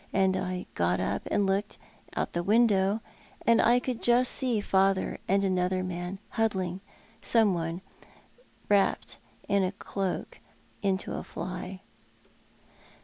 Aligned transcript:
And 0.11 0.35
I 0.35 0.65
got 0.73 0.99
up 0.99 1.27
and 1.29 1.45
looked 1.45 1.77
out 2.15 2.29
of 2.29 2.33
the 2.33 2.41
window, 2.41 3.01
and 3.45 3.59
could 3.83 4.01
just 4.01 4.31
see 4.31 4.59
father 4.59 5.19
and 5.27 5.43
another 5.43 5.83
man 5.83 6.17
huddling 6.29 6.81
someone 7.21 7.81
v/rapped 8.67 9.19
in 9.47 9.61
a 9.63 9.71
cloak 9.71 10.39
into 10.81 11.13
a 11.13 11.23
fly." 11.23 11.81